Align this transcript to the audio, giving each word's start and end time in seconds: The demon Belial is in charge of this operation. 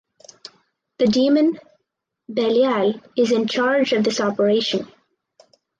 The 0.97 1.05
demon 1.05 1.59
Belial 2.27 2.95
is 3.15 3.31
in 3.31 3.45
charge 3.47 3.93
of 3.93 4.03
this 4.03 4.19
operation. 4.19 4.87